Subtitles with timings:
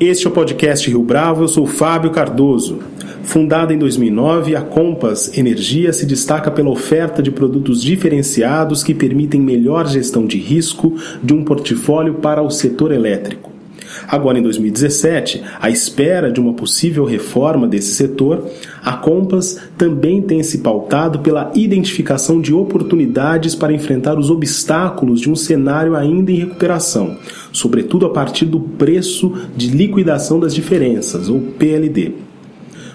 [0.00, 2.80] Este é o podcast Rio Bravo, eu sou Fábio Cardoso.
[3.22, 9.40] Fundada em 2009, a Compass Energia se destaca pela oferta de produtos diferenciados que permitem
[9.40, 13.53] melhor gestão de risco de um portfólio para o setor elétrico.
[14.08, 18.46] Agora, em 2017, à espera de uma possível reforma desse setor,
[18.82, 25.30] a Compass também tem se pautado pela identificação de oportunidades para enfrentar os obstáculos de
[25.30, 27.16] um cenário ainda em recuperação,
[27.52, 32.33] sobretudo a partir do preço de liquidação das diferenças, ou PLD.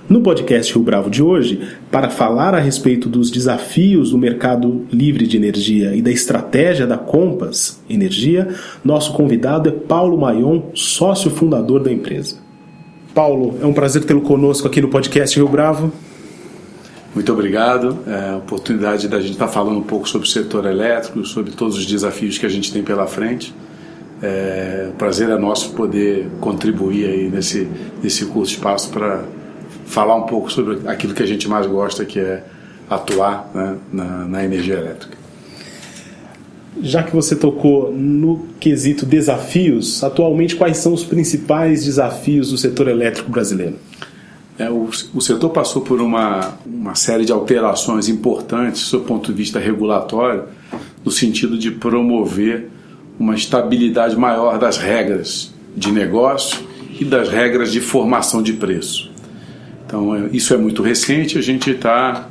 [0.09, 5.27] No podcast Rio Bravo de hoje, para falar a respeito dos desafios do mercado livre
[5.27, 11.84] de energia e da estratégia da Compass Energia, nosso convidado é Paulo Maion, sócio fundador
[11.84, 12.38] da empresa.
[13.13, 15.93] Paulo, é um prazer tê-lo conosco aqui no podcast Rio Bravo.
[17.13, 17.99] Muito obrigado.
[18.07, 21.77] É a oportunidade da gente estar falando um pouco sobre o setor elétrico, sobre todos
[21.77, 23.54] os desafios que a gente tem pela frente.
[24.23, 27.68] É, o prazer é nosso poder contribuir aí nesse,
[28.01, 29.23] nesse curto espaço para
[29.90, 32.43] falar um pouco sobre aquilo que a gente mais gosta, que é
[32.87, 35.18] atuar né, na, na energia elétrica.
[36.79, 42.87] Já que você tocou no quesito desafios, atualmente quais são os principais desafios do setor
[42.87, 43.77] elétrico brasileiro?
[44.60, 49.37] É, o, o, setor passou por uma, uma série de alterações importantes do ponto de
[49.37, 50.43] vista regulatório,
[51.04, 52.70] no sentido de promover
[53.20, 56.60] uma estabilidade maior das regras de negócio
[56.99, 59.09] e das regras de formação de preço.
[59.90, 62.29] Então, é, isso é muito recente, a gente está,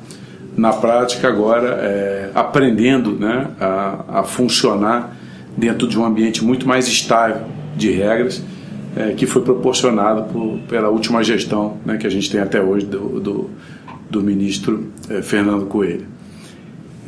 [0.57, 5.17] na prática, agora é, aprendendo né, a, a, funcionar
[5.57, 7.47] dentro de um ambiente muito mais estável
[7.77, 8.41] de regras
[8.97, 12.87] é, que foi proporcionado por, pela última gestão né, que a gente tem até hoje
[12.87, 13.51] do, do,
[14.09, 16.07] do ministro é, Fernando Coelho.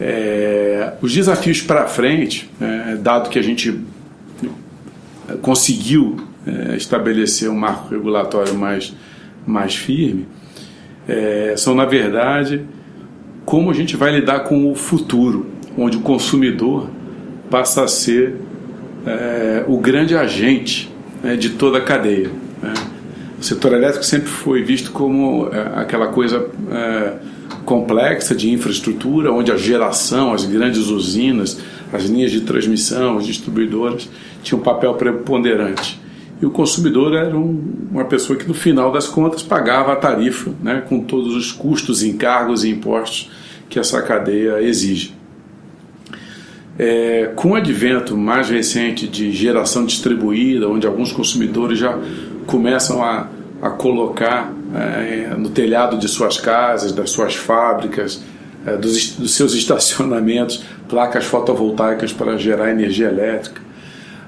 [0.01, 3.79] É, os desafios para frente, é, dado que a gente
[5.43, 6.17] conseguiu
[6.77, 8.93] estabelecer um marco regulatório mais,
[9.47, 10.27] mais firme,
[11.11, 12.63] é, são, na verdade,
[13.45, 16.89] como a gente vai lidar com o futuro, onde o consumidor
[17.51, 18.37] passa a ser
[19.05, 20.89] é, o grande agente
[21.21, 22.31] né, de toda a cadeia.
[22.63, 22.73] Né?
[23.41, 27.15] O setor elétrico sempre foi visto como é, aquela coisa é,
[27.65, 31.59] complexa de infraestrutura, onde a geração, as grandes usinas,
[31.93, 34.09] as linhas de transmissão, as distribuidoras
[34.45, 36.00] tinham um papel preponderante
[36.41, 40.51] e o consumidor era um, uma pessoa que no final das contas pagava a tarifa,
[40.63, 43.31] né, com todos os custos, encargos e impostos
[43.69, 45.15] que essa cadeia exige.
[46.79, 51.99] É, com o advento mais recente de geração distribuída, onde alguns consumidores já
[52.47, 53.29] começam a,
[53.61, 58.23] a colocar é, no telhado de suas casas, das suas fábricas,
[58.67, 63.70] é, dos, dos seus estacionamentos, placas fotovoltaicas para gerar energia elétrica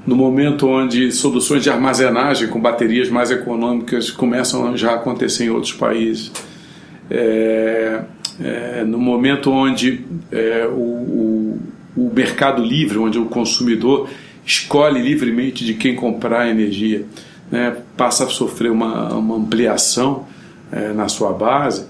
[0.06, 5.50] no momento onde soluções de armazenagem com baterias mais econômicas começam já a acontecer em
[5.50, 6.32] outros países.
[7.10, 8.02] É,
[8.42, 11.60] é, no momento onde é, o, o,
[11.96, 14.08] o, mercado livre, onde o consumidor
[14.44, 17.04] escolhe livremente de quem comprar energia,
[17.50, 20.26] né, passa a sofrer uma, uma ampliação
[20.72, 21.86] é, na sua base,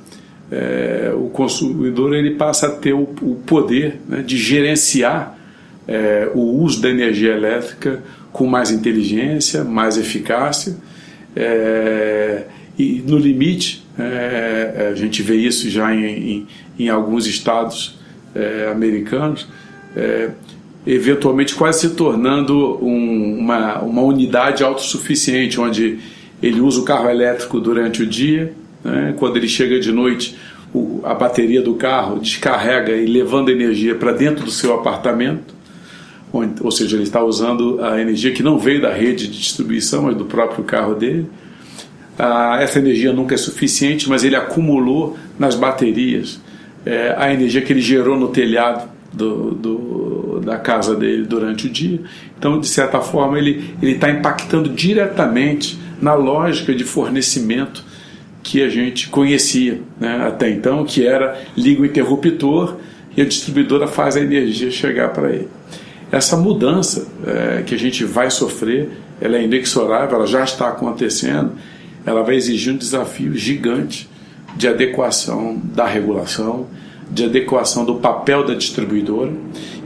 [0.51, 5.39] é, o consumidor ele passa a ter o, o poder né, de gerenciar
[5.93, 10.75] é, o uso da energia elétrica com mais inteligência, mais eficácia.
[11.37, 12.45] É,
[12.79, 16.47] e no limite, é, a gente vê isso já em, em,
[16.79, 17.99] em alguns estados
[18.35, 19.47] é, americanos,
[19.95, 20.31] é,
[20.87, 25.99] eventualmente quase se tornando um, uma, uma unidade autossuficiente, onde
[26.43, 30.37] ele usa o carro elétrico durante o dia, né, quando ele chega de noite,
[30.75, 35.62] o, a bateria do carro descarrega e levando energia para dentro do seu apartamento
[36.33, 40.17] ou seja, ele está usando a energia que não veio da rede de distribuição, mas
[40.17, 41.27] do próprio carro dele.
[42.19, 46.41] Ah, essa energia nunca é suficiente, mas ele acumulou nas baterias
[46.87, 51.71] é, a energia que ele gerou no telhado do, do, da casa dele durante o
[51.71, 52.01] dia.
[52.39, 57.85] Então, de certa forma, ele está impactando diretamente na lógica de fornecimento
[58.43, 62.77] que a gente conhecia né, até então, que era liga o interruptor
[63.17, 65.49] e a distribuidora faz a energia chegar para ele.
[66.13, 71.53] Essa mudança é, que a gente vai sofrer, ela é inexorável, ela já está acontecendo,
[72.05, 74.11] ela vai exigir um desafio gigante
[74.55, 76.67] de adequação da regulação,
[77.11, 79.33] de adequação do papel da distribuidora.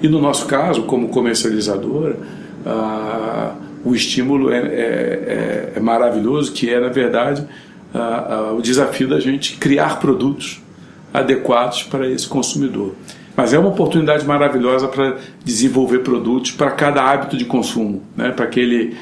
[0.02, 2.19] E no nosso caso, como comercializadora,
[2.67, 7.46] ah, o estímulo é, é, é, é, maravilhoso, que é, na verdade,
[7.94, 10.61] ah, ah, o desafio da gente criar produtos
[11.14, 12.96] adequados para esse consumidor.
[13.36, 18.30] Mas é uma oportunidade maravilhosa para desenvolver produtos para cada hábito de consumo, né?
[18.30, 18.96] para aquele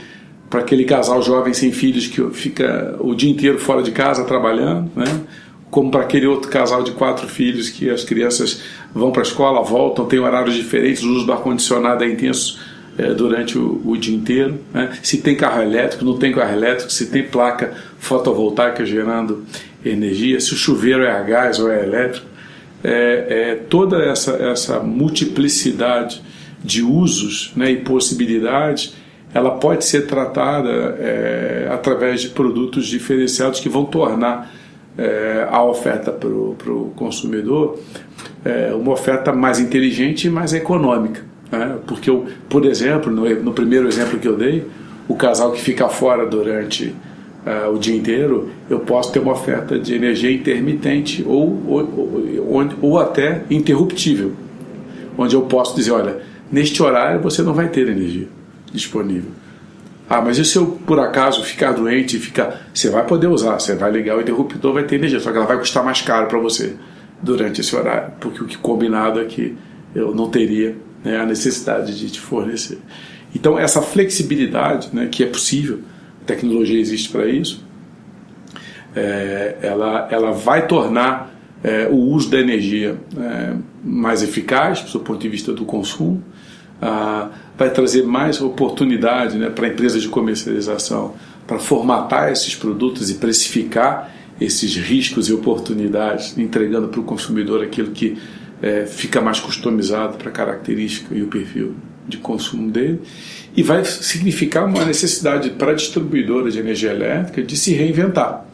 [0.51, 4.89] para aquele casal jovem sem filhos que fica o dia inteiro fora de casa trabalhando,
[4.95, 5.23] né?
[5.69, 8.63] como para aquele outro casal de quatro filhos que as crianças
[8.95, 12.61] vão para a escola, voltam, têm horários diferentes, o uso do ar-condicionado é intenso
[12.97, 14.61] é, durante o, o, dia inteiro.
[14.73, 14.97] Né?
[15.03, 19.45] Se tem carro elétrico, não tem carro elétrico, se tem placa fotovoltaica gerando
[19.85, 22.27] energia, se o chuveiro é a gás ou é elétrico.
[22.85, 26.23] É, é toda essa, essa multiplicidade
[26.63, 28.95] de usos né, e possibilidades
[29.35, 34.53] ela pode ser tratada é, através de produtos diferenciados que vão tornar
[34.97, 37.81] é, a oferta para o consumidor
[38.45, 41.23] é, uma oferta mais inteligente e mais econômica.
[41.51, 41.79] Né?
[41.87, 44.67] Porque, eu, por exemplo, no, no, primeiro exemplo que eu dei,
[45.09, 46.95] o casal que fica fora durante
[47.47, 52.15] uh, o dia inteiro, eu posso ter uma oferta de energia intermitente ou, ou,
[52.49, 54.33] ou, ou até interruptível,
[55.17, 56.19] onde eu posso dizer: olha,
[56.51, 58.29] neste horário você não vai ter energia
[58.73, 59.31] disponível.
[60.09, 62.69] Ah, mas e se eu por acaso ficar doente e ficar.
[62.75, 65.47] Você vai poder usar, você vai ligar o interruptor, vai ter energia, só que ela
[65.47, 66.77] vai custar mais caro para você
[67.23, 69.57] durante esse horário, porque o que combinado é que
[69.95, 72.79] eu não teria né, a necessidade de te fornecer.
[73.35, 75.81] Então, essa flexibilidade, né, que é possível,
[76.27, 77.65] tecnologia existe para isso,
[78.95, 85.21] é, ela, ela vai tornar é, o uso da energia é, mais eficaz, do ponto
[85.21, 86.23] de vista do consumo,
[86.81, 91.15] ah, vai trazer mais oportunidade né, para empresas de comercialização
[91.47, 97.93] para formatar esses produtos e precificar esses riscos e oportunidades, entregando para o consumidor aquilo
[97.93, 98.19] que
[98.61, 101.75] é, fica mais customizado para a característica e o perfil
[102.07, 103.01] de consumo dele,
[103.57, 108.45] e vai significar uma necessidade para a distribuidora de energia elétrica de se reinventar.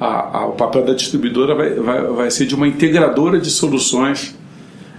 [0.00, 4.36] A, a, o papel da distribuidora vai, vai, vai ser de uma integradora de soluções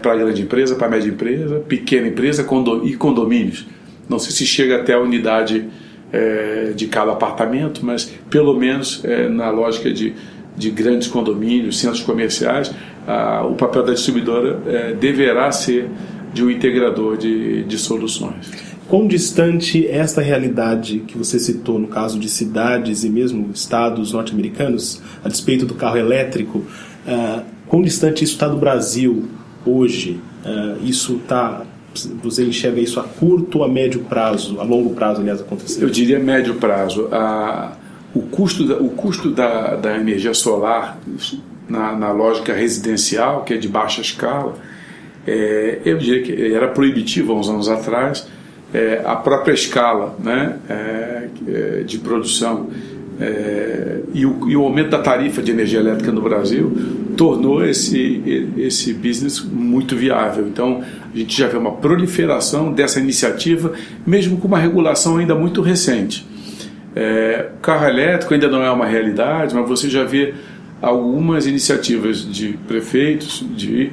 [0.02, 2.46] para a grande empresa, para a média empresa, pequena empresa
[2.84, 3.66] e condomínios.
[4.08, 5.66] Não sei se chega até a unidade
[6.12, 10.14] é, de cada apartamento, mas pelo menos é, na lógica de,
[10.58, 12.72] de grandes condomínios, centros comerciais,
[13.08, 15.88] a, o papel da distribuidora é, deverá ser
[16.34, 18.52] de um integrador de, de soluções.
[18.88, 25.02] Quão distante esta realidade que você citou no caso de cidades e mesmo estados norte-americanos,
[25.24, 29.26] a despeito do carro elétrico, uh, quão distante isso está do Brasil
[29.66, 30.20] hoje?
[30.44, 31.64] Uh, isso está
[32.24, 35.84] você enxerga isso a curto ou a médio prazo, a longo prazo, aliás, acontecer?
[35.84, 37.10] Eu diria médio prazo.
[37.12, 37.74] A,
[38.14, 41.00] o custo, da, o custo da, da energia solar,
[41.68, 44.56] na, na, lógica residencial, que é de baixa escala,
[45.28, 48.28] é, eu diria que era proibitivo há uns anos atrás.
[48.74, 52.70] É, a própria escala né, é, é de produção
[53.20, 56.72] é, e, o, e o aumento da tarifa de energia elétrica no Brasil
[57.18, 60.48] tornou esse, esse business muito viável.
[60.48, 60.82] Então,
[61.14, 63.74] a gente já vê uma proliferação dessa iniciativa,
[64.08, 66.26] mesmo com uma regulação ainda muito recente.
[66.96, 70.34] É, o carro elétrico ainda não é uma realidade, mas você já vê
[70.82, 73.92] algumas iniciativas de prefeitos de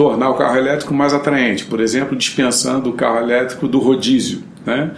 [0.00, 4.92] tornar o carro elétrico mais atraente, por exemplo, dispensando o carro elétrico do rodízio, né?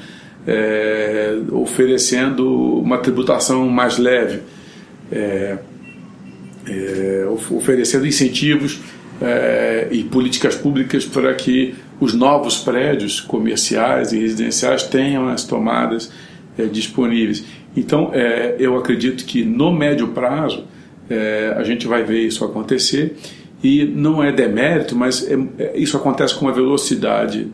[0.47, 4.43] É, oferecendo uma tributação mais leve.
[5.11, 5.59] É,
[6.69, 8.79] é, oferecendo incentivos
[9.21, 16.13] é, e políticas públicas para que os novos prédios comerciais e residenciais tenham as tomadas
[16.57, 17.45] é, disponíveis.
[17.77, 20.65] Então, é, eu acredito que no médio prazo
[21.57, 23.17] a gente vai ver isso acontecer
[23.63, 27.49] e não é demérito, mas é, isso acontece com uma velocidade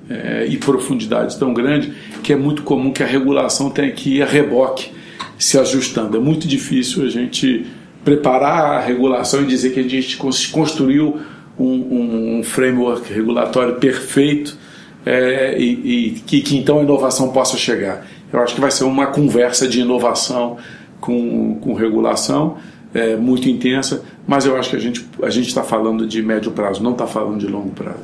[0.49, 4.27] e profundidade tão grande que é muito comum que a regulação tenha que ir a
[4.27, 4.91] reboque
[5.39, 6.17] se ajustando.
[6.17, 7.67] É muito difícil a gente
[8.05, 10.17] preparar a regulação e dizer que a gente
[10.51, 11.21] construiu
[11.59, 14.57] um, um framework regulatório perfeito
[15.05, 15.65] é, e,
[16.07, 18.07] e que, que, então a inovação possa chegar.
[18.33, 20.57] Eu acho que vai ser uma conversa de inovação
[21.01, 22.57] com, com regulação
[22.95, 26.53] é, muito intensa, mas eu acho que a gente a gente está falando de médio
[26.53, 28.03] prazo, não está falando de longo prazo.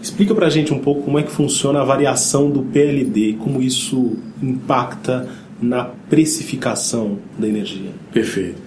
[0.00, 3.60] Explica para a gente um pouco como é que funciona a variação do PLD, como
[3.60, 5.28] isso impacta
[5.60, 7.90] na precificação da energia.
[8.12, 8.62] Perfeito.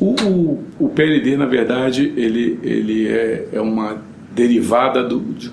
[0.00, 4.02] O, o, o PLD, na verdade, ele, ele é, é uma
[4.34, 5.50] derivada do, de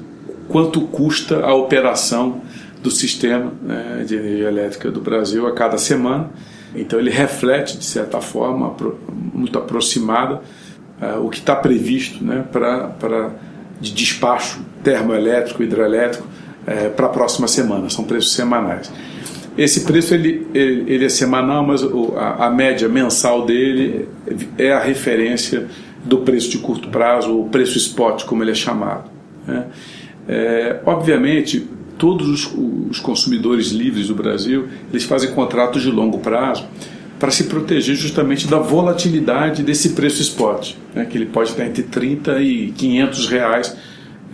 [0.47, 2.41] quanto custa a operação
[2.81, 6.31] do sistema né, de energia elétrica do Brasil a cada semana.
[6.73, 8.73] Então ele reflete, de certa forma,
[9.33, 10.41] muito aproximada,
[11.01, 13.31] uh, o que está previsto né, para
[13.79, 17.89] de despacho termoelétrico, hidrelétrico uh, para a próxima semana.
[17.89, 18.91] São preços semanais.
[19.57, 21.81] Esse preço ele, ele, ele é semanal, mas
[22.15, 24.07] a, a, média mensal dele
[24.57, 25.67] é a referência
[26.05, 29.09] do preço de curto prazo, o preço spot, como ele é chamado.
[29.47, 29.65] Né?
[30.27, 32.53] É, obviamente, todos os,
[32.91, 36.65] os, consumidores livres do Brasil eles fazem contratos de longo prazo
[37.19, 41.05] para se proteger justamente da volatilidade desse preço spot, né?
[41.05, 43.77] que ele pode estar entre 30 e 500 reais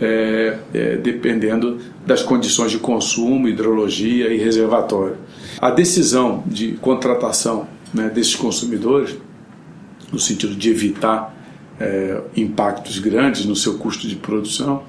[0.00, 5.16] é, é, dependendo das condições de consumo, hidrologia e reservatório.
[5.60, 9.16] A decisão de contratação né, desses consumidores,
[10.12, 11.34] no sentido de evitar
[11.80, 14.82] é, impactos grandes no seu custo de produção,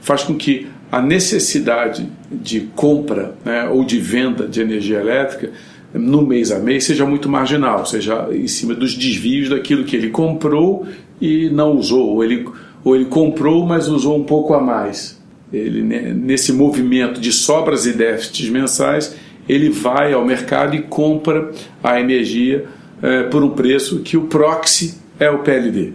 [0.00, 5.52] faz com que a necessidade de compra né, ou de venda de energia elétrica
[5.92, 10.10] no mês a mês seja muito marginal, seja em cima dos desvios daquilo que ele
[10.10, 10.86] comprou
[11.20, 12.46] e não usou, ou ele
[12.84, 15.20] ou ele comprou, mas usou um pouco a mais.
[15.52, 19.16] Ele, nesse movimento de sobras e déficits mensais,
[19.48, 21.50] ele vai ao mercado e compra
[21.82, 22.66] a energia
[23.02, 25.92] é, por um preço que o proxy é o PLD.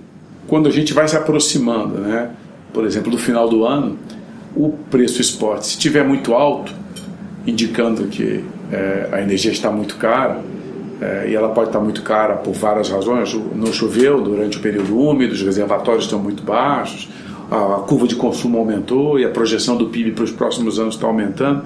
[0.47, 2.31] Quando a gente vai se aproximando, né,
[2.73, 3.97] por exemplo, do final do ano,
[4.55, 6.73] o preço spot, se estiver muito alto,
[7.45, 10.41] indicando que é, a energia está muito cara,
[11.01, 13.33] é, e ela pode estar muito cara por várias razões.
[13.55, 17.09] Não choveu durante o período úmido, os reservatórios estão muito baixos,
[17.51, 20.95] a, a curva de consumo aumentou e a projeção do PIB para os próximos anos
[20.95, 21.63] está aumentando.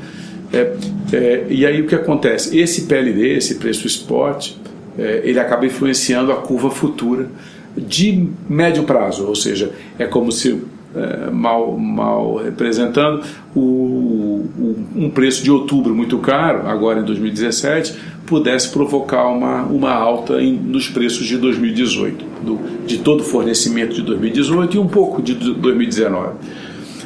[0.51, 0.73] É,
[1.13, 2.57] é, e aí o que acontece?
[2.57, 4.53] Esse PLD, esse preço spot,
[4.97, 7.29] é, ele acaba influenciando a curva futura
[7.75, 10.59] de médio prazo, ou seja, é como se
[10.97, 13.23] é, mal, mal representando
[13.55, 17.93] o, o, um preço de outubro muito caro, agora em 2017,
[18.25, 23.95] pudesse provocar uma, uma alta em, nos preços de 2018, do, de todo o fornecimento
[23.95, 26.35] de 2018 e um pouco de 2019.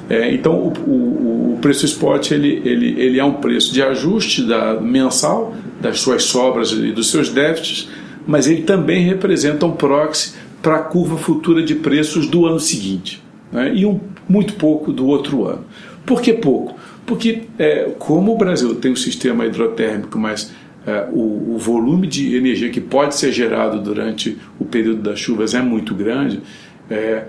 [0.10, 4.44] É, então, o, o, o, preço spot ele, ele, ele é um preço de ajuste
[4.44, 7.90] da, mensal das suas sobras e dos seus déficits,
[8.26, 13.22] mas ele também representa um proxy para a curva futura de preços do ano seguinte
[13.52, 15.66] né, e um, muito pouco do outro ano.
[16.06, 16.80] Por que pouco?
[17.06, 20.52] Porque, é, como o Brasil tem um sistema hidrotérmico, mas
[20.86, 25.54] é, o, o, volume de energia que pode ser gerado durante o período das chuvas
[25.54, 26.42] é muito grande,
[26.90, 27.26] é,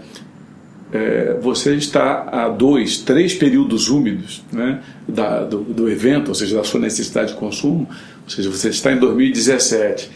[0.93, 6.57] é, você está a dois, três períodos úmidos né, da, do, do, evento, ou seja,
[6.57, 7.89] da sua necessidade de consumo,
[8.25, 10.11] ou seja, você está em 2017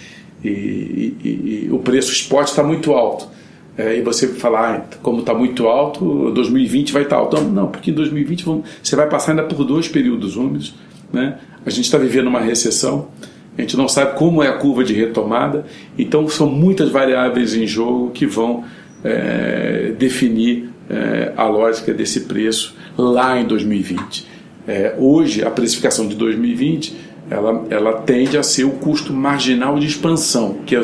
[0.44, 3.28] e, e, e o preço spot está muito alto.
[3.78, 7.40] É, e você falar, ah, como está muito alto, 2020 vai estar alto.
[7.42, 8.44] Não, porque em 2020
[8.82, 10.74] você vai passar ainda por dois períodos úmidos.
[11.12, 11.38] Né?
[11.64, 13.08] A gente está vivendo uma recessão,
[13.56, 15.66] a gente não sabe como é a curva de retomada,
[15.98, 18.64] então são muitas variáveis em jogo que vão
[19.04, 24.26] é, definir é, a lógica desse preço lá em 2020.
[24.66, 29.86] É, hoje, a precificação de 2020 ela, ela tende a ser o custo marginal de
[29.86, 30.82] expansão, que é,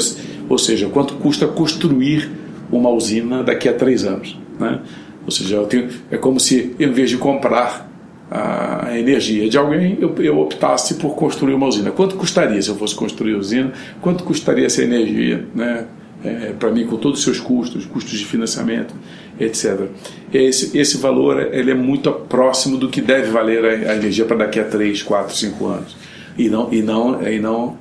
[0.49, 2.31] ou seja, quanto custa construir
[2.73, 4.37] uma usina daqui a três anos.
[4.59, 4.81] Né?
[5.25, 7.93] Ou seja, eu tenho, é como se, em vez de comprar
[8.35, 11.91] a energia de alguém, eu, eu optasse por construir uma usina.
[11.91, 13.73] Quanto custaria se eu fosse construir usina?
[14.01, 15.45] Quanto custaria essa energia?
[15.55, 15.87] Né?
[16.25, 18.95] É, para mim, com todos os seus custos, custos de financiamento,
[19.39, 19.89] etc.
[20.33, 24.39] Esse, esse valor ele é muito próximo do que deve valer a, a energia para
[24.39, 25.97] daqui a 3, 4, 5 anos.
[26.39, 27.77] E não, e não, e não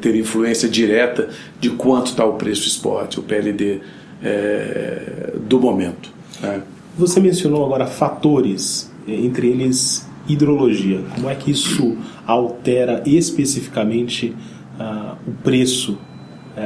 [0.00, 1.28] ter influência direta
[1.60, 3.80] de quanto está o preço spot, o PLD
[4.22, 6.12] é, do momento.
[6.40, 6.62] Né?
[6.96, 11.00] Você mencionou agora fatores, é, entre eles hidrologia.
[11.14, 14.34] Como é que isso altera especificamente
[14.78, 15.98] uh, o preço uh,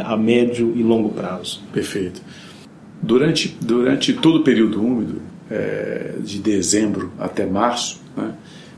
[0.05, 1.63] a médio e longo prazo?
[1.73, 2.21] Perfeito.
[3.03, 8.33] Durante, durante todo o período úmido, é, de dezembro até março, né,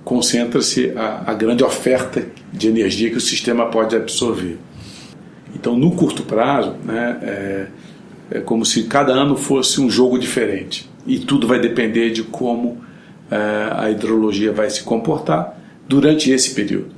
[0.04, 4.58] concentra-se a, a, grande oferta de energia que o sistema pode absorver.
[5.54, 7.66] Então, no curto prazo, né, é,
[8.30, 12.78] é como se cada ano fosse um jogo diferente e tudo vai depender de como
[13.30, 13.36] é,
[13.72, 15.58] a hidrologia vai se comportar
[15.88, 16.90] durante esse período.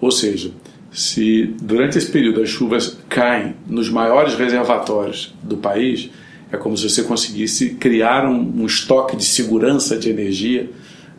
[0.00, 0.52] Ou seja,
[0.92, 6.10] se durante esse período as chuvas caem nos maiores reservatórios do país,
[6.50, 10.70] é como se você conseguisse criar um, um estoque de segurança de energia,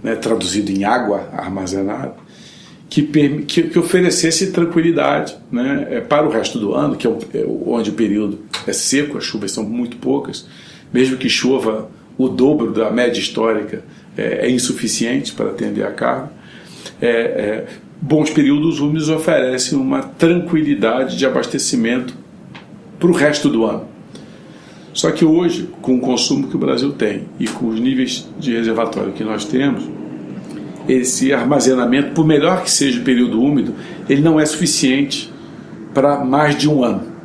[0.01, 2.15] né, traduzido em água armazenada,
[2.89, 3.03] que,
[3.45, 7.89] que, que oferecesse tranquilidade né, é, para o resto do ano, que é, é onde
[7.89, 10.47] o período é seco, as chuvas são muito poucas,
[10.93, 13.83] mesmo que chova o dobro da média histórica,
[14.17, 16.31] é, é insuficiente para atender a carga.
[17.01, 17.67] É, é,
[18.01, 22.13] bons períodos úmidos oferecem uma tranquilidade de abastecimento
[22.99, 23.87] para o resto do ano.
[24.93, 28.53] Só que hoje, com o consumo que o Brasil tem e com os níveis de
[28.53, 29.87] reservatório que nós temos,
[30.87, 33.75] esse armazenamento, por melhor que seja o período úmido,
[34.09, 35.31] ele não é suficiente
[35.93, 37.16] para mais de um ano.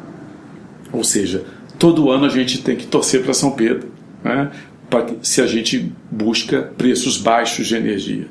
[0.93, 1.45] Ou seja,
[1.79, 3.91] todo ano a gente tem que torcer para São Pedro,
[4.23, 4.51] né,
[5.23, 8.27] se a gente busca preços baixos de energia,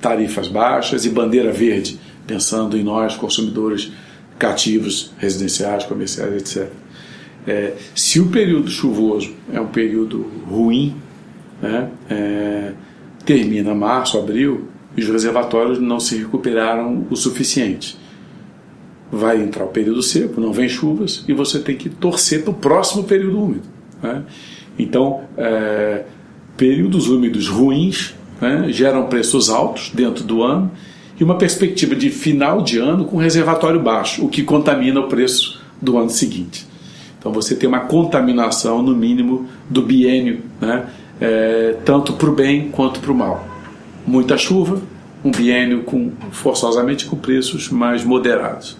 [0.00, 3.92] tarifas baixas e bandeira verde, pensando em nós, consumidores
[4.38, 6.68] cativos, residenciais, comerciais, etc.
[7.46, 10.96] É, se o período chuvoso é um período ruim,
[11.62, 12.72] né, é,
[13.24, 17.96] termina março, abril, e os reservatórios não se recuperaram o suficiente.
[19.10, 22.54] Vai entrar o período seco, não vem chuvas, e você tem que torcer para o
[22.54, 23.68] próximo período úmido.
[24.02, 24.22] Né?
[24.78, 26.04] Então, é,
[26.56, 30.70] períodos úmidos ruins né, geram preços altos dentro do ano
[31.18, 35.60] e uma perspectiva de final de ano com reservatório baixo, o que contamina o preço
[35.80, 36.66] do ano seguinte.
[37.18, 40.86] Então você tem uma contaminação, no mínimo, do biênio, né?
[41.20, 43.46] É, tanto para o bem quanto para o mal.
[44.06, 44.80] Muita chuva,
[45.22, 48.78] um biênio com, forçosamente com preços mais moderados.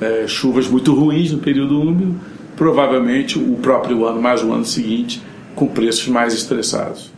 [0.00, 2.14] É, chuvas muito ruins no período úmido,
[2.56, 5.22] provavelmente o próprio ano, mais o ano seguinte,
[5.54, 7.12] com preços mais estressados.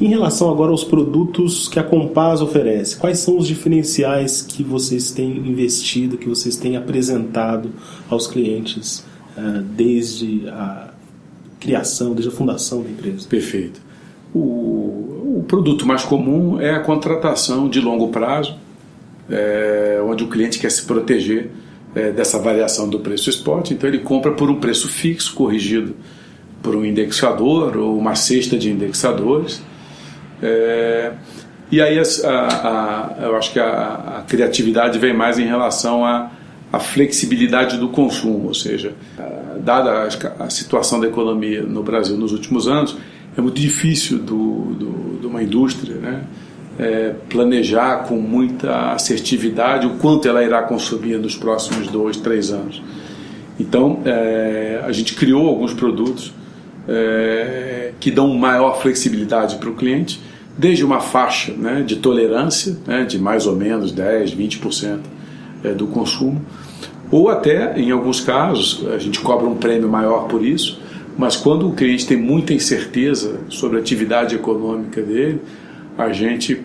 [0.00, 5.10] Em relação agora aos produtos que a Compaz oferece, quais são os diferenciais que vocês
[5.10, 7.70] têm investido, que vocês têm apresentado
[8.10, 9.04] aos clientes?
[9.36, 10.88] Ah, desde a
[11.60, 13.28] criação, desde a fundação da empresa.
[13.28, 13.80] Perfeito.
[14.34, 18.56] O, o produto mais comum é a contratação de longo prazo,
[19.28, 21.50] é, onde o cliente quer se proteger
[21.96, 25.96] é, dessa variação do preço spot, então ele compra por um preço fixo, corrigido
[26.62, 29.62] por um indexador ou uma cesta de indexadores.
[30.42, 31.12] É,
[31.72, 36.78] e aí a, a, a, eu acho que a, criatividade vem mais em relação a
[36.78, 38.92] flexibilidade do consumo, ou seja,
[39.60, 40.06] dada
[40.38, 42.96] a situação da economia no Brasil nos últimos anos,
[43.36, 46.24] é muito difícil do, do, de uma indústria né,
[46.78, 52.82] é, planejar com muita assertividade o quanto ela irá consumir nos próximos dois, três anos.
[53.58, 56.32] Então, é, a gente criou alguns produtos
[56.88, 60.20] é, que dão maior flexibilidade para o cliente,
[60.56, 64.98] desde uma faixa né, de tolerância né, de mais ou menos 10, 20%
[65.64, 66.42] é, do consumo,
[67.10, 70.80] ou até, em alguns casos, a gente cobra um prêmio maior por isso,
[71.16, 75.40] mas quando o cliente tem muita incerteza sobre a atividade econômica dele,
[75.96, 76.62] a gente,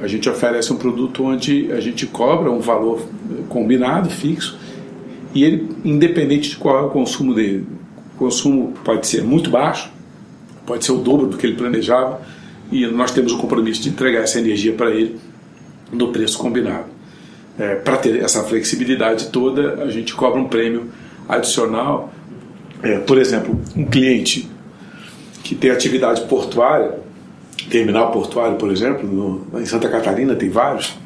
[0.00, 3.02] a gente oferece um produto onde a gente cobra um valor
[3.48, 4.58] combinado, fixo,
[5.34, 7.66] e ele, independente de qual é o consumo dele,
[8.14, 9.90] o consumo pode ser muito baixo,
[10.66, 12.20] pode ser o dobro do que ele planejava,
[12.70, 15.18] e nós temos o compromisso de entregar essa energia para ele
[15.92, 16.98] no preço combinado
[17.58, 20.88] é, para ter essa flexibilidade toda, a gente cobra um prêmio
[21.28, 22.12] adicional.
[22.82, 24.48] É, por exemplo, um cliente
[25.42, 27.00] que tem atividade portuária,
[27.70, 30.96] terminal portuário, por exemplo, no, em Santa Catarina tem vários.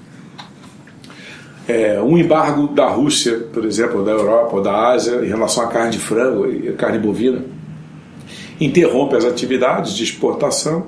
[1.68, 5.64] É, um embargo da Rússia, por exemplo, ou da Europa ou da Ásia em relação
[5.64, 7.44] à carne de frango e carne bovina
[8.61, 10.87] interrompe as atividades de exportação.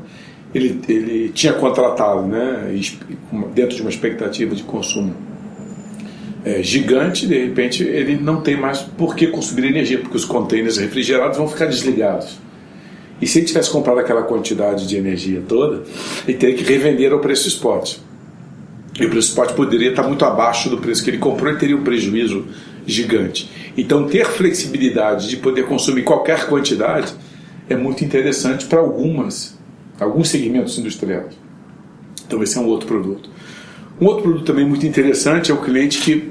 [0.54, 2.72] Ele, ele tinha contratado, né,
[3.52, 5.14] dentro de uma expectativa de consumo
[6.44, 10.76] é, gigante, de repente ele não tem mais por que consumir energia, porque os containers
[10.76, 12.38] refrigerados vão ficar desligados.
[13.24, 15.82] E se ele tivesse comprado aquela quantidade de energia toda,
[16.28, 17.96] ele teria que revender ao preço spot.
[19.00, 21.74] E o preço spot poderia estar muito abaixo do preço que ele comprou e teria
[21.74, 22.44] um prejuízo
[22.86, 23.50] gigante.
[23.78, 27.14] Então, ter flexibilidade de poder consumir qualquer quantidade
[27.66, 29.58] é muito interessante para algumas,
[29.98, 31.32] alguns segmentos industriais.
[32.26, 33.30] Então, esse é um outro produto.
[33.98, 36.30] Um outro produto também muito interessante é o cliente que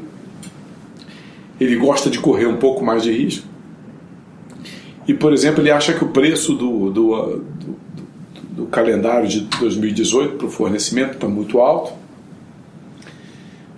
[1.59, 3.47] ele gosta de correr um pouco mais de risco.
[5.07, 7.75] E, por exemplo, ele acha que o preço do, do, do,
[8.51, 11.93] do calendário de 2018 para o fornecimento está muito alto.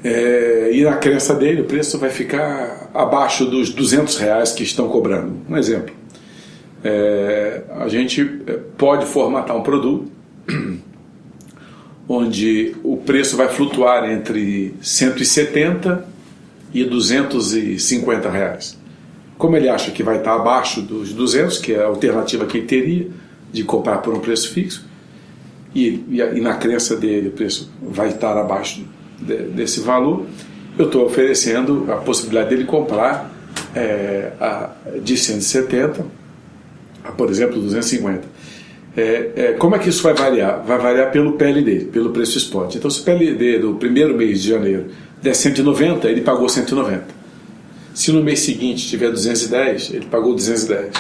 [0.04, 4.88] É, e na crença dele, o preço vai ficar abaixo dos 200 reais que estão
[4.88, 5.38] cobrando.
[5.50, 5.96] Um exemplo.
[6.84, 10.12] É, a gente é, pode formatar um produto
[12.08, 16.06] onde o preço vai flutuar entre 170
[16.72, 18.78] e 250 reais.
[19.38, 22.68] Como ele acha que vai estar abaixo dos 200, que é a alternativa que ele
[22.68, 23.08] teria
[23.52, 24.86] de comprar por um preço fixo,
[25.74, 28.86] e, e, e na crença dele o preço vai estar abaixo
[29.20, 30.26] de, desse valor,
[30.78, 33.32] eu estou oferecendo a possibilidade dele comprar
[33.76, 34.72] é, a,
[35.02, 36.06] de 170
[37.04, 38.24] a, por exemplo, 250.
[38.98, 40.64] É, é, como é que isso vai variar?
[40.66, 42.76] Vai variar pelo PLD, pelo preço spot.
[42.76, 44.88] Então, se o PLD do primeiro mês de janeiro
[45.22, 47.04] der 190, ele pagou 190.
[47.96, 50.92] Se no mês seguinte tiver 210, ele pagou 210.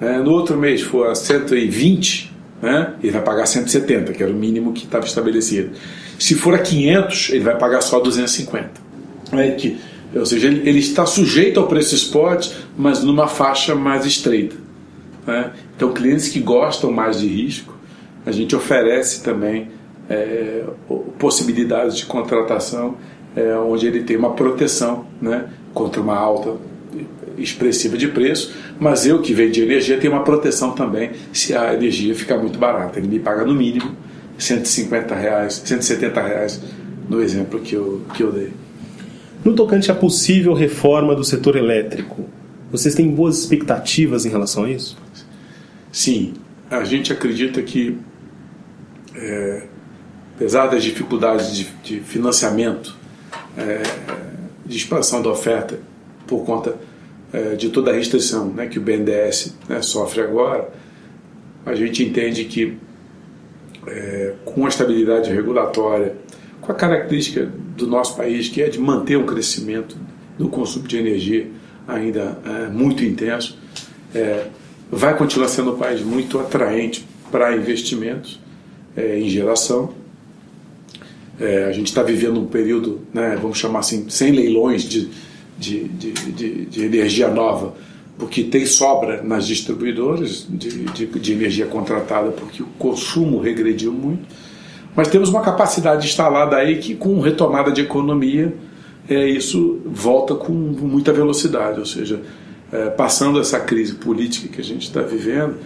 [0.00, 4.34] né, no outro mês for a 120, né, ele vai pagar 170, que era o
[4.34, 5.72] mínimo que estava estabelecido.
[6.20, 8.70] Se for a 500, ele vai pagar só 250.
[9.32, 9.80] É que,
[10.14, 14.54] ou seja, ele, ele está sujeito ao preço spot, mas numa faixa mais estreita.
[15.26, 15.50] Né?
[15.74, 17.76] Então, clientes que gostam mais de risco,
[18.24, 19.68] a gente oferece também
[20.08, 20.62] é,
[21.18, 22.96] possibilidades de contratação
[23.34, 26.56] é, onde ele tem uma proteção né, contra uma alta
[27.38, 31.72] expressiva de preço, mas eu que vendo de energia tenho uma proteção também se a
[31.72, 32.98] energia ficar muito barata.
[32.98, 33.94] Ele me paga no mínimo
[34.38, 36.60] 150 reais, 170 reais
[37.08, 38.52] no exemplo que eu, que eu dei.
[39.44, 42.26] No tocante à possível reforma do setor elétrico,
[42.70, 44.96] vocês têm boas expectativas em relação a isso?
[45.90, 46.34] Sim,
[46.70, 47.98] a gente acredita que,
[49.14, 49.64] é,
[50.36, 52.94] apesar das dificuldades de, de financiamento,
[53.56, 53.82] é,
[54.70, 55.78] de expansão da oferta
[56.26, 56.76] por conta
[57.32, 60.70] é, de toda a restrição né, que o BNDES né, sofre agora,
[61.66, 62.78] a gente entende que
[63.86, 66.14] é, com a estabilidade regulatória,
[66.60, 69.96] com a característica do nosso país, que é de manter um crescimento
[70.38, 71.48] do consumo de energia
[71.88, 73.58] ainda é, muito intenso,
[74.14, 74.46] é,
[74.90, 78.40] vai continuar sendo um país muito atraente para investimentos
[78.96, 79.94] é, em geração.
[81.40, 85.08] É, a gente está vivendo um período, né, vamos chamar assim, sem leilões de
[85.60, 87.74] de, de, de, de energia nova,
[88.18, 94.22] porque tem sobra nas distribuidoras de, de, de, energia contratada, porque o consumo regrediu muito.
[94.96, 98.54] Mas temos uma capacidade instalada aí que, com retomada de economia,
[99.08, 101.78] é, isso volta com muita velocidade.
[101.78, 102.20] Ou seja,
[102.72, 105.56] é, passando essa crise política que a gente está vivendo,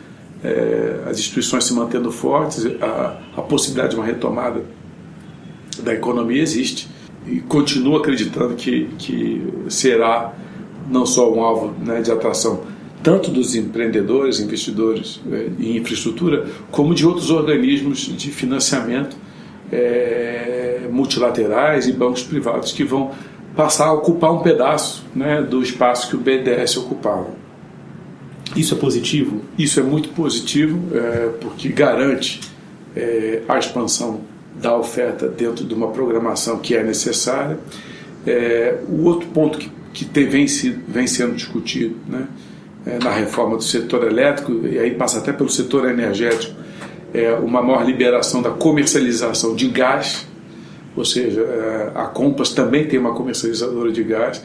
[0.43, 4.63] é, as instituições se mantendo fortes, a, a possibilidade de uma retomada
[5.83, 6.89] da economia existe
[7.27, 10.35] e continuo acreditando que, que será
[10.91, 12.63] não só um alvo né, de atração
[13.03, 19.15] tanto dos empreendedores, investidores é, em infraestrutura, como de outros organismos de financiamento
[19.71, 23.13] é, multilaterais e bancos privados que vão
[23.55, 27.29] passar a ocupar um pedaço né, do espaço que o BDS ocupava.
[28.57, 29.43] Isso é positivo?
[29.59, 32.41] Isso é muito positivo, é, porque garante
[32.97, 34.21] é, a expansão
[34.55, 37.59] da oferta dentro de uma programação que é necessária.
[38.27, 40.47] É, o outro ponto que, que tem, vem,
[40.89, 42.27] vem sendo discutido né,
[42.87, 46.55] é, na reforma do setor elétrico, e aí passa até pelo setor energético,
[47.13, 50.27] é uma maior liberação da comercialização de gás,
[50.97, 54.43] ou seja, é, a Compass também tem uma comercializadora de gás.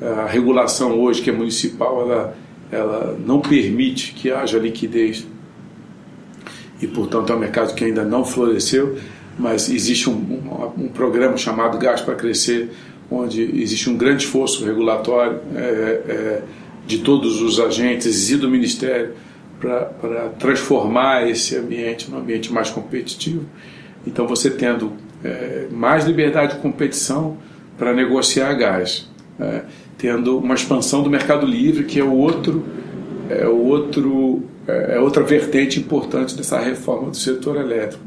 [0.00, 2.36] A regulação hoje, que é municipal, ela,
[2.72, 5.26] ela não permite que haja liquidez
[6.80, 8.96] e, portanto, é um mercado que ainda não floresceu
[9.38, 12.70] mas existe um, um, um programa chamado Gás para Crescer,
[13.10, 16.42] onde existe um grande esforço regulatório é, é,
[16.86, 19.14] de todos os agentes e do Ministério
[19.60, 23.44] para transformar esse ambiente num ambiente mais competitivo.
[24.06, 27.36] Então, você tendo é, mais liberdade de competição
[27.76, 29.62] para negociar gás, é,
[29.98, 32.64] tendo uma expansão do mercado livre, que é o outro,
[33.28, 38.02] é outro, é, é outra vertente importante dessa reforma do setor elétrico.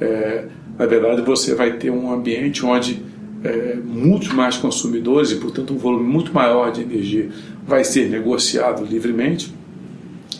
[0.00, 0.44] É,
[0.78, 3.02] na verdade, você vai ter um ambiente onde
[3.42, 7.28] é, muitos mais consumidores e, portanto, um volume muito maior de energia
[7.66, 9.52] vai ser negociado livremente.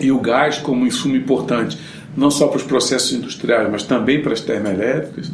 [0.00, 1.78] E o gás, como insumo importante,
[2.16, 5.30] não só para os processos industriais, mas também para as termoelétricas,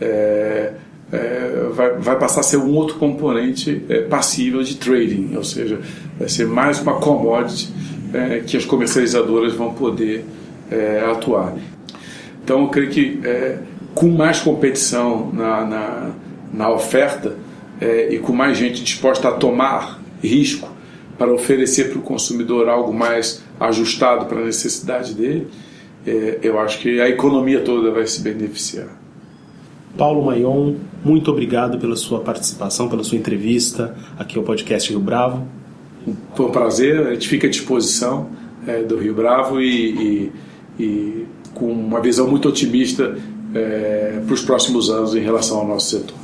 [0.00, 0.72] é,
[1.12, 5.78] é, vai, vai, passar a ser um outro componente é, passível de trading, ou seja,
[6.18, 7.72] vai ser mais uma commodity
[8.12, 10.24] é, que as comercializadoras vão poder
[10.70, 11.54] é, atuar.
[12.42, 13.20] Então, eu creio que
[13.94, 16.10] com mais competição na, na,
[16.52, 17.36] na oferta
[17.80, 20.68] é, e com mais gente disposta a tomar risco
[21.18, 25.46] para oferecer para o consumidor algo mais ajustado para a necessidade dele,
[26.06, 28.88] é, eu acho que a economia toda vai se beneficiar.
[29.96, 35.46] Paulo Maion, muito obrigado pela sua participação, pela sua entrevista aqui ao podcast Rio Bravo.
[36.34, 38.28] Foi um prazer, a gente fica à disposição
[38.66, 40.32] é, do Rio Bravo e,
[40.78, 43.16] e, e com uma visão muito otimista
[43.54, 46.16] é, para os próximos anos em relação ao nosso setor.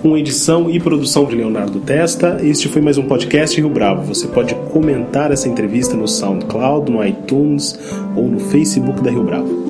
[0.00, 4.02] Com edição e produção de Leonardo Testa, este foi mais um podcast Rio Bravo.
[4.06, 7.78] Você pode comentar essa entrevista no SoundCloud, no iTunes
[8.16, 9.69] ou no Facebook da Rio Bravo.